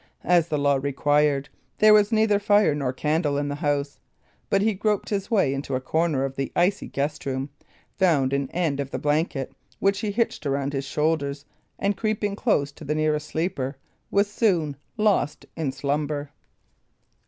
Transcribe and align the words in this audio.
As 0.23 0.47
the 0.47 0.57
law 0.57 0.77
required, 0.81 1.47
there 1.77 1.93
was 1.93 2.11
neither 2.11 2.39
fire 2.39 2.73
nor 2.73 2.91
candle 2.91 3.37
in 3.37 3.49
the 3.49 3.53
house; 3.53 3.99
but 4.49 4.63
he 4.63 4.73
groped 4.73 5.09
his 5.09 5.29
way 5.29 5.53
into 5.53 5.75
a 5.75 5.79
corner 5.79 6.25
of 6.25 6.35
the 6.35 6.51
icy 6.55 6.87
guest 6.87 7.23
room, 7.27 7.51
found 7.99 8.33
an 8.33 8.49
end 8.49 8.79
of 8.79 8.91
a 8.95 8.97
blanket, 8.97 9.53
which 9.77 9.99
he 9.99 10.09
hitched 10.09 10.47
around 10.47 10.73
his 10.73 10.85
shoulders, 10.85 11.45
and 11.77 11.97
creeping 11.97 12.35
close 12.35 12.71
to 12.71 12.83
the 12.83 12.95
nearest 12.95 13.27
sleeper, 13.27 13.77
was 14.09 14.27
soon 14.27 14.75
lost 14.97 15.45
in 15.55 15.71
slumber. 15.71 16.31